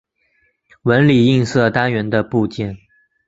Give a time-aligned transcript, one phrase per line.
[0.81, 2.75] 纹理映射单元的部件。